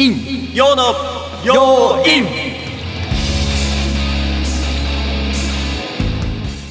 [0.00, 0.94] 陰陽の
[1.44, 2.24] 陽陰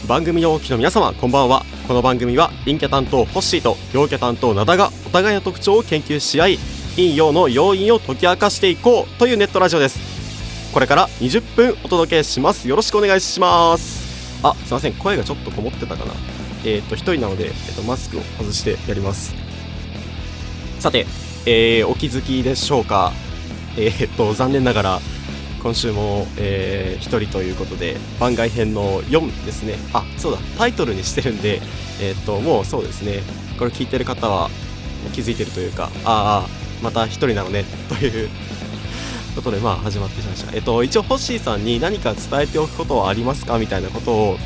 [0.08, 1.64] 番組のおの皆様こんばんは。
[1.88, 6.58] この番組は陰キャ担当ホッシーと陽キャ担当ナダがお互いの特徴を研究し合い
[6.96, 10.74] 陰陽の要因を解き明かしていこうというネットラジオです。
[10.74, 12.68] これから20分お届けします。
[12.68, 14.42] よろしくお願いします。
[14.44, 14.94] あすいません。
[14.94, 16.14] 声がちょっとこもってたかな。
[16.66, 19.36] えっ、と一人なので、えー、とマスクを外してやります。
[20.80, 21.06] さて、
[21.46, 23.12] えーお気づきでしょうか？
[23.78, 25.00] えーっと残念ながら
[25.62, 29.76] 今週も、えー、1人ということで番外編の4ですね。
[29.94, 31.62] あそうだタイトルにしてるんで
[32.02, 33.22] えーっともうそうですね。
[33.58, 34.50] これ聞いてる方は
[35.14, 36.50] 気づいてるというかああ
[36.82, 38.30] また1人なのねという
[39.36, 40.56] ことでまあ始まってしまいました。
[40.56, 43.58] えっと一応ホッシーさんに何か伝えておくことはありますか？
[43.60, 44.38] みたいなことを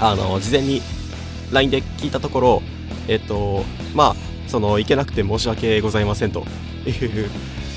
[0.00, 0.82] あの事前に
[1.52, 2.62] LINE で聞いたところ
[3.06, 6.40] えっとまあその行けなくて申し訳ございませんと
[6.86, 7.30] いう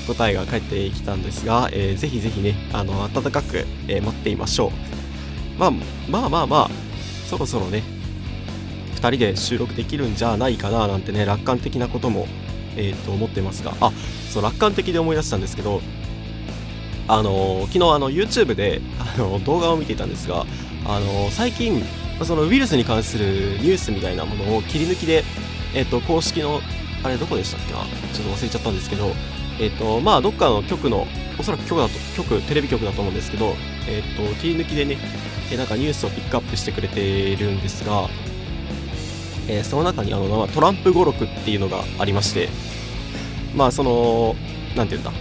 [0.06, 4.72] 答えが返ってきたんですが、えーぜひぜひねあの温かく、えー待っていましょ
[5.56, 5.70] う、まあ、
[6.10, 6.70] まあまあまあ
[7.28, 7.82] そろそろね
[8.96, 12.26] 2人で収録できるんじゃないかななんてね楽観的なことも、
[12.76, 13.72] えーと思ってますが。
[13.80, 13.92] あ
[14.30, 15.80] そう楽観的で思い出したんですけど
[17.06, 20.44] あのー昨日あの YouTube であの動画を見ていたんですが
[20.86, 21.82] あの最近
[22.24, 23.24] そのウイルスに関する
[23.58, 25.24] ニュースみたいなものを切り抜きで、
[25.74, 26.60] えっと公式の
[27.02, 27.80] あれどこでしたっけな？
[28.12, 29.10] ちょっと忘れちゃったんですけど
[29.60, 31.06] えっとまあどっかの局の
[31.38, 33.54] おそらく局だと局テレビ局だと思うんですけど
[33.88, 34.96] えっと切り抜きでね
[35.52, 38.08] えなんかニュースをピックアップしてくれているんですが、
[39.48, 42.48] えーその中にあのトランプ語録っていうのがありまして
[43.54, 44.34] まあその
[44.76, 45.12] なんていうんだ？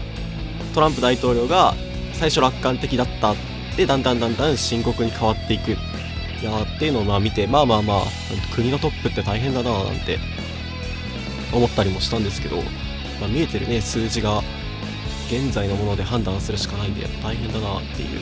[0.74, 1.74] トランプ大統領が
[2.14, 3.36] 最初楽観的だった
[3.76, 5.72] でだんだんだんだん深刻に変わっていく。
[5.72, 8.04] いやーっていうのをまあ見てまあまあまあ
[8.54, 10.20] 国のトップって大変だなーなんて
[11.54, 12.58] 思ったりもしたんですけど、
[13.20, 14.42] まあ、見えてるね数字が
[15.28, 18.19] 現在のもので判断するしかないんで大変だなっていう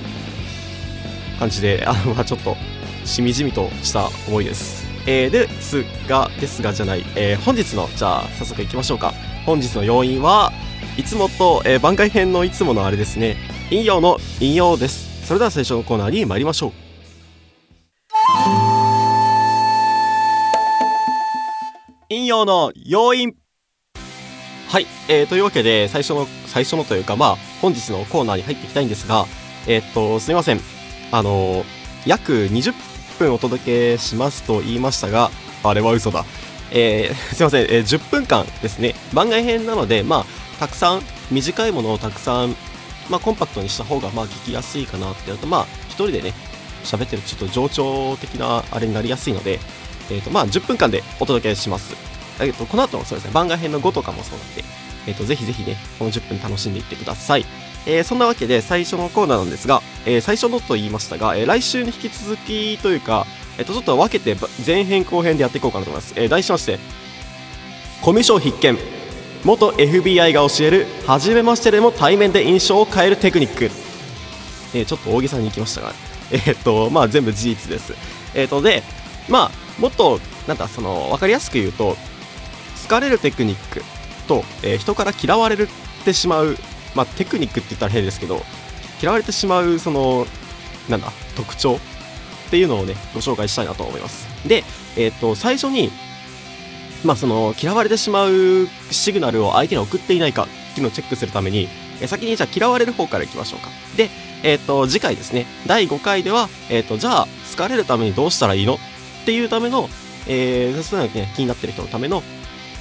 [1.39, 2.55] 感じで あのまあちょっと
[3.05, 9.13] しみじみとした思いです、えーですがですがじゃない、えー本日のじゃあ早速いきましょうか。
[9.45, 10.53] 本日の要因は
[10.97, 13.37] いつもと、えー番外編のいつものあれですね。
[13.71, 15.25] 引用の引用です。
[15.25, 16.90] それでは最初のコーナーに参りましょう。
[22.13, 23.35] 引用の要因。
[24.67, 29.25] はい、えー、というわけで最初の最初のというかまあ本日のコーナーに入っていきたいんですが
[29.65, 30.59] えーっとすみません。
[31.13, 31.65] あのー
[32.05, 32.73] 約20
[33.17, 35.29] 分お届けしますと言いましたが
[35.63, 36.25] あれは嘘だ。
[36.73, 38.93] えー すいません、えー10分間ですね。
[39.13, 40.25] 番外編なのでまあ
[40.59, 41.01] たくさん
[41.31, 42.57] 短いものをたくさん
[43.09, 45.29] まあコンパクトにした方がまあ聞きやすいかなって。
[45.29, 46.33] やるとまあ一人でね
[46.83, 49.61] 喋ってるちょっと情緒的なあれになりやすいので
[50.09, 51.95] えーとまあ、10分間でお届けします。
[52.39, 54.63] えーとこの後そうですね番外編の5とかもそうなんで、
[55.07, 57.45] えー、とぜひぜひねこの10分楽しんでいってください。
[57.85, 63.25] えーそんなわけで最初のコーナーなんですが、えー最初のと言いましたが、えー来週に引き続きというか、
[63.57, 64.35] えー、とちょっと分けて
[64.65, 66.13] 前編後編でやっていこうかなと思います。
[66.15, 66.79] えー題しまして
[68.01, 68.77] コミュ障必見
[69.43, 73.65] 元 FBI が教える初めましてでも対面で印象を変えるテクニック、
[74.75, 75.93] えーちょっと大げさにいきましたが、
[76.31, 77.93] えーとまあ全部事実です。
[78.35, 78.83] えーとで
[79.29, 81.95] まあもっとなんだその分かりやすく言うと
[82.83, 83.81] 好かれるテクニック
[84.27, 85.57] と、えー人から嫌われ
[86.05, 86.55] てしまう、
[86.95, 88.41] まあ、テクニックって言ったら変ですけど
[89.01, 90.25] 嫌われてしまうその
[90.89, 94.27] なんだ特徴っていうのをねご紹介したいなと思います。
[94.47, 94.63] で、
[94.97, 95.89] えー、と最初に
[97.03, 101.67] まあその嫌われてしまうシグナルを相手に送っていないかっていうのをチェックするために
[102.01, 103.69] え先にじゃあ嫌われる方からいきましょうか。
[103.95, 104.09] で
[104.43, 105.45] えっ、と次回ですね。
[105.67, 108.77] 第5回ではえっ、とじゃあ好かれるためにどうしたらいいのっ
[109.21, 109.89] っていうための、
[110.27, 112.23] えー、そういうのがね、気になってる人のための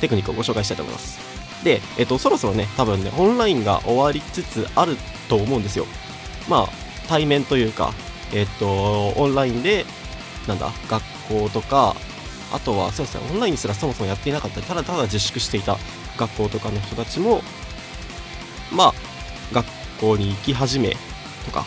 [0.00, 1.18] テクニックをご紹介したいと思います。
[1.64, 4.96] で、えっ、と、そろそろね、多分ね、オンラインが終わりつつある
[5.28, 5.86] と思うんですよ。
[6.48, 6.68] まあ、
[7.08, 7.92] 対面というか、
[8.32, 9.84] えっ、と、オンラインで、
[10.48, 11.94] なんだ、学校とか、
[12.52, 15.76] あとは、そうですね、オンラインすらそもそもやっていなかったり、ただただ自粛していた
[16.16, 17.42] 学校とかの人たちも、
[18.72, 18.94] まあ、
[19.52, 19.66] 学
[20.00, 20.96] 校に行き始め
[21.44, 21.66] とか、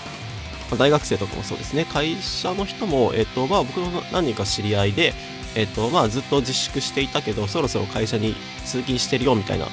[0.75, 5.14] 大学生とかもそうですね、会社の人も、えっとまあ、僕の何人か知り合いで、
[5.56, 8.36] えっとまあ、ずっと自粛していたけど、そろそろ会社に
[8.66, 9.68] 通勤してるよみたいな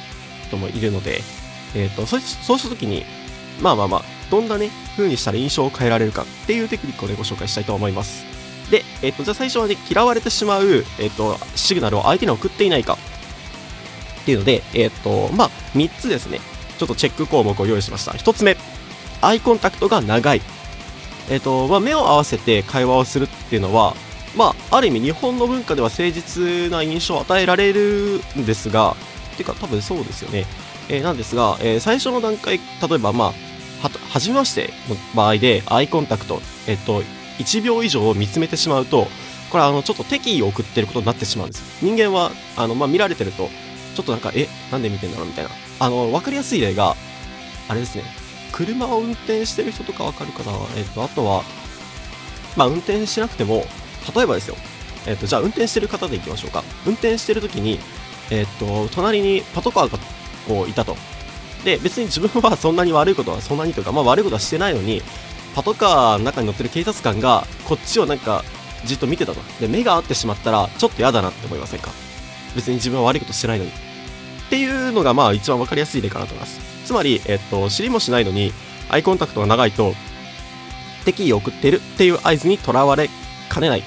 [0.46, 1.22] 人もいるので、
[1.74, 3.04] えっとそうしたときに、
[3.60, 8.24] まあまあまあ、どんなね、風にしたら印象を変えられるかっていうテクニックをね、ご紹介したいと思います。
[8.70, 12.98] で、えっとじゃあ最初はね、嫌われてしまう、えっとシグナルを相手に送っていないか
[14.22, 16.40] っていうので、えっとまあ、3つですね、
[16.78, 18.12] ちょっとチェック項目を用意しました。
[18.12, 18.56] 1つ目、
[19.20, 20.42] アイコンタクトが長い。
[21.30, 23.94] えっ、と、まあ、目を合わせて会話をするっていうのは、
[24.36, 28.94] まあ、ある意味日本の文化では誠実な印象を与えられるんですが、
[29.38, 30.44] てか多分そうですよね。
[30.88, 33.28] えーなんですが、えー最初の段階例えばまあ
[33.82, 37.02] は初めましての場合でアイコンタクト、えっと
[37.38, 39.06] 1秒以上を見つめてしまうと
[39.50, 41.84] これあのちょっと敵意を送ってることになってしまうんです。
[41.84, 43.48] 人間はあの、まあ、見られてると
[43.94, 45.50] ちょっとなんかえなんで見てんだろうみたいな。
[45.78, 46.94] あの分かりやすい例が
[47.68, 48.04] あれですね。
[48.52, 51.42] 車を運転してる人とかわかるかなえっとあとは
[52.56, 53.64] まあ運転しなくても
[54.14, 54.56] 例えばですよ。
[55.06, 56.62] えっとじゃあ運転してる方でいきましょうか。
[56.86, 57.78] 運転してる時に
[58.30, 59.98] えっと隣にパトカーが
[60.46, 60.96] こういたと。
[61.64, 65.02] で別に自分は そんなに悪いことはそんなにとか、まあ、悪いことはしてないのに
[65.54, 68.44] パトカーの中に乗ってる警察官がこっちをなんか
[68.86, 69.40] じっと見てたと。
[69.60, 71.90] で目が合ってしまったらちょっと嫌だなって思いませんか？
[72.56, 73.70] 別に自分は悪いことしてないのに。
[73.70, 73.72] っ
[74.50, 76.69] ていうのがまあ一番分かりやすい例かなと思います。
[76.90, 78.52] つまり、えっと、知りもしないのに
[78.88, 79.94] アイコンタクトが長いと
[81.04, 83.08] 敵意を送っているっていう合図にとらわれ
[83.48, 83.84] かねない。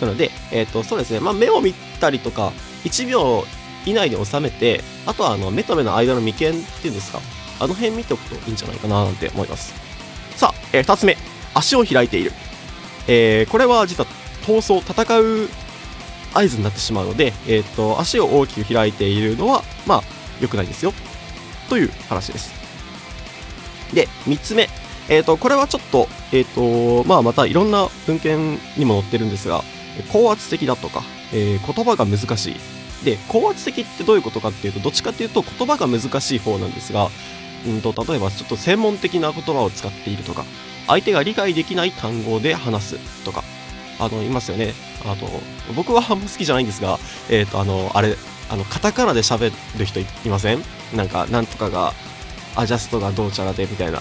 [0.00, 2.52] なので、えっと、そうですね、まあ、目を見たりとか
[2.84, 3.42] 1秒
[3.84, 7.18] 以内で収めてあとはあの目と目の間の眉間っていうんですか。
[7.58, 9.74] あの辺見ておくといいんじゃないかななんて思います。
[10.36, 11.16] さあ、え2つ目。
[11.52, 12.30] 足を開いている、
[13.08, 14.06] えーこれは実は
[14.42, 15.48] 闘争戦う
[16.32, 20.02] 合図になってしまうので、えー、と足を大きく開いているのはまあ
[20.40, 20.92] 良くないですよ。
[21.68, 22.52] という話です。
[23.92, 24.68] で3つ目、
[25.08, 26.44] えー、とこれはちょっと,、えー
[27.02, 29.62] とまあ、またいろんな文献にも載ってるんですが
[30.12, 31.02] 高圧的だとか、
[31.32, 32.56] えー言葉が難しい。
[33.04, 37.08] で高圧的ってどういうことかっていうとどっちかっていうと言葉が難しい方なんですが
[37.66, 40.44] うんと例えばちょっと専門的な言葉を使っているとか
[40.86, 43.44] 相手が理解できない単語で話すとか
[43.98, 44.74] あのいますよね。
[45.04, 45.26] あと
[45.74, 46.98] 僕はあんま好きじゃないんですが
[47.30, 48.16] えっ、とあのあれ
[48.48, 50.62] あのカタカナで喋る人いません？
[50.94, 51.92] なんかなんとかが
[52.54, 54.00] アジャストがどうちゃらでみたいな。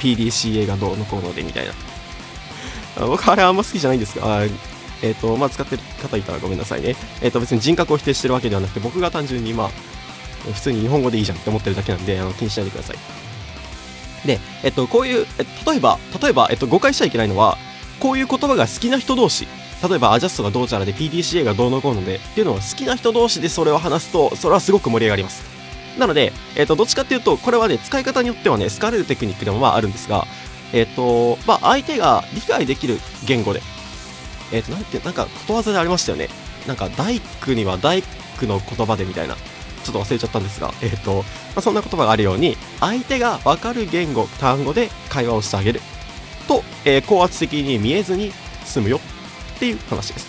[0.00, 1.72] PDCA がどうのこうのでみたいな。
[3.00, 4.42] あ僕あれあんま好きじゃないんですが
[5.02, 6.96] えっ、とまあ使ってる方いたらごめんなさいね。
[7.22, 9.68] えっ、と別に人格を否定してるわけではなくて僕が単純にまあ
[10.52, 12.96] 普通に日本語でいいじゃんって思ってるだけなんであの気にしないでください。
[14.26, 17.56] で、えっと、こういう、え例えば、例えば、えっと、誤解しちゃいけないのは、
[18.00, 19.46] こういう言葉が好きな人同士、
[19.82, 25.44] 例えば、アジャストがどうちゃらで、PDCA がどうのこうので、っていうのは好きな人同士でそれを話すと、それはすごく盛り上がります。
[25.98, 30.26] なので、えっと、どっちかっていうと、これはね、使い方によってはね、好かれるテクニックでもまああるんですが、
[30.72, 33.60] えっと、まあ、相手が理解できる言語で、
[34.52, 36.28] えっと、なんて、なんか、ことわざでありましたよね。
[36.66, 39.36] なんか、大工には大工の言葉でみたいな。
[39.84, 41.22] ちょっと忘れちゃったんですが、えっ、と、ま
[41.56, 45.80] あ、そんな言葉があるように、相手が分かる言語、単語で会話をしてあげる
[46.48, 48.32] と、えー高圧的に見えずに
[48.64, 49.00] 済むよ
[49.56, 50.26] っていう話です。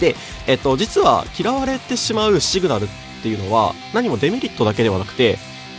[0.00, 2.88] で、えっ、と、実は嫌われてしまうシグナルっ
[3.22, 5.38] ていうのは、何もデメリットだけではなくて、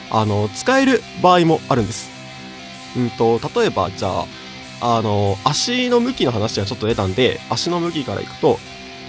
[0.10, 2.10] あの、使える場合もあるんです。
[2.96, 4.10] うんと、例えば、じゃ
[4.82, 8.60] あ、あの、足の向きの話がちょっと出たんで、足の向きからいくと、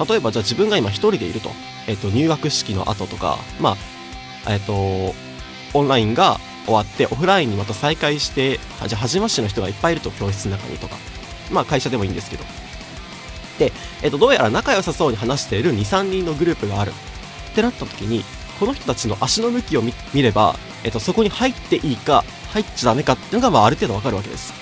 [0.09, 1.51] 例えばじゃあ自分が今一人でいると、
[1.87, 3.77] えっと、入学式の後とか、ま
[4.45, 5.15] あ、えっと、
[5.75, 10.97] オンラインが終わってオフラインにまた再開して、あじゃあ初めましの人がいっぱいいると教室の中にとか、
[11.51, 12.45] まあ会社でもいいんですけど。
[13.65, 16.93] えっと、どうやら仲良さそうに話している2、3人のグループがある
[17.51, 18.25] ってなった時に、
[18.61, 24.53] この人たちの足の向きを見見れば、えっと、そこに入っていいか、入っちゃダメかっていうのが、まあ、ある程度わかるわけです。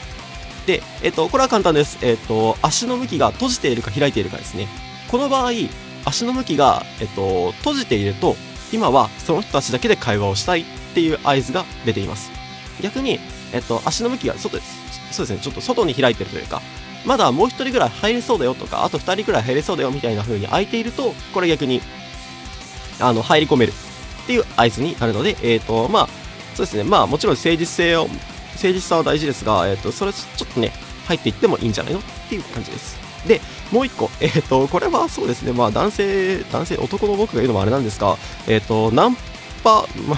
[0.67, 1.99] で、えっと、これは簡単です。
[2.03, 4.69] えっと、足の向きが閉じているか開いているかですね。
[5.11, 5.53] この場合、
[6.05, 8.37] 足の向きが、えっと、閉じていると、
[8.73, 12.31] 今はその人たちだけで会話をしたいっていう合図が出ています。
[12.83, 13.21] 逆に、
[13.53, 14.85] えっと、足の向きが外です。
[15.13, 16.61] そうですね、ちょっと外に開いてるというか、
[17.05, 21.81] まだもう一人ぐらい入れそうだよとか、あと二人ぐらい入れそうだよみたいな風に空いていると、これ逆に、
[23.01, 23.73] あの、入り込める
[24.25, 26.09] っていう合図になるので、えっ、と、まあ、
[26.55, 28.09] そうですね、まあ、もちろん誠実性を、
[28.55, 30.73] 誠実さは大事ですが、えっ、と、それちょっとね、
[31.07, 32.97] 入っていってもいいんじゃないのっていう感じです。
[33.27, 39.17] で、もう一個、えっ、と、これはそうですね、まあ、男性、男性、男の僕が言うのもあれなんですが、えっ、と、ナン
[39.63, 40.17] パ、ま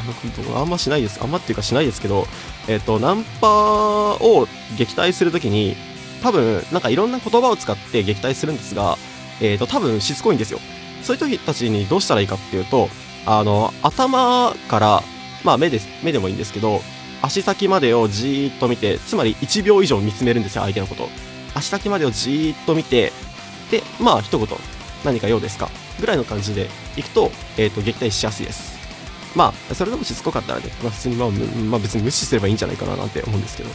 [0.57, 1.19] あ、あんましないです。
[1.23, 2.27] あんまっていうかしないですけど、
[2.69, 5.77] えっ、と、ナンパを撃退するときに、
[6.23, 8.97] 多分、なんかいろんな言葉を使って撃退するんですが、
[9.41, 10.61] えっ、と、多分しつこいんですよ。
[11.03, 12.89] そういう時たちにどうしたらいいかっていうと、
[13.27, 15.03] あの、頭から、
[15.45, 16.81] まあ目で、目でもいいんですけど、
[17.23, 21.09] 足先までをじーっと見て、つまり1秒以上見つめるんですよ、相手のこと。
[21.55, 23.13] 足先までをじーっと見て、
[23.71, 24.49] で、まあ一言、
[25.05, 25.71] 何か用ですか
[26.01, 28.77] ぐらいの感じでいくと、えっ、と、撃退しやすいです。
[29.35, 33.71] まあ、それでもしつこかったらね、まあ普通に、まあ、まあ別に無視すればいいんじゃないかななんて思うんですけど。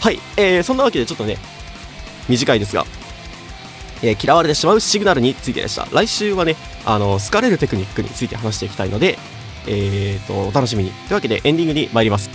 [0.00, 1.38] はい、えー、そんなわけでちょっとね、
[2.28, 2.86] 短いですが、
[4.02, 5.86] えー嫌われてしまうシグナルについてでした。
[5.92, 9.18] 来週はね、あの、好かれるテクニックについて話していきたいので、
[9.66, 10.90] えーと、お楽しみに。
[10.90, 12.30] というわけでエンディングに参ります。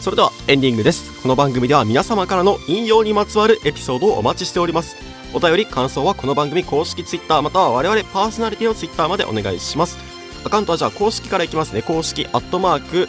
[0.00, 1.22] それではエンディングです。
[1.22, 4.96] この番組では皆様からの陰陽にまつわるエピソードをお待ちしております。
[5.32, 9.96] お便り、感想はこの番組公式 Twitter または我々パーソナリティの Twitter までお願いします。
[10.44, 11.80] アカウントはじゃあ公式からいきますね。
[11.80, 13.08] 公式、アットマーク、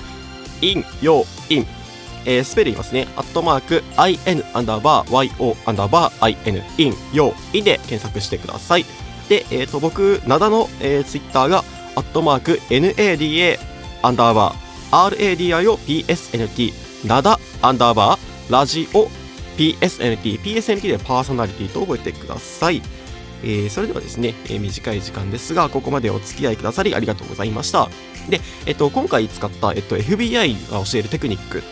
[0.61, 1.67] イン、ヨ、イン。
[2.25, 3.07] えー、スペル言いますね。
[3.15, 3.83] アットマーク、
[4.29, 8.85] in アンダーバー、yo アンダーバー、in、イン、ヨー、インで検索してください。
[9.29, 11.63] で、えっ、ー、と、僕、灘の、えー、ツイッターが、
[11.95, 13.59] アットマーク、nada
[14.01, 16.73] アンダーバー、radio psnt、
[17.07, 19.07] 灘アンダーバー、ラジオ
[19.57, 22.81] PSNT、PSNT でパーソナリティと覚えてください。
[23.43, 27.89] えー、それではですね、えー、短い時間ですが、ここまでお付き合いくださりありがとうございました。
[28.29, 31.63] で、えっと、今回使った、えっと、FBI が教えるテクニック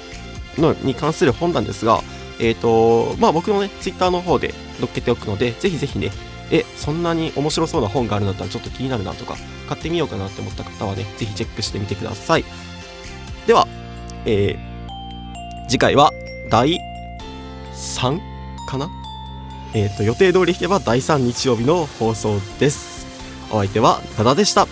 [0.58, 2.02] のに関する本なんですが、
[2.40, 6.12] えっと、まあ僕のね、Twitter の方で載っけておくので、ぜひぜひね、
[6.52, 9.36] え、そんなに面白そうな本があるんだったらちょっと気になるなとか、
[9.68, 12.46] 買ってみようかなって思った方はね、ぜひチェックしてみてください。
[13.48, 13.68] では、
[14.26, 16.12] えー、次回は
[16.50, 16.78] 第
[17.74, 18.20] 3
[18.68, 18.90] かな？
[19.74, 23.08] えっ、ー、と、予定通り弾けば第3日曜日の放送です。
[23.52, 24.68] お相手は、多田でした。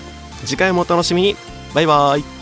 [0.46, 1.36] 次回もお楽しみに。
[1.74, 2.41] バイバーイ。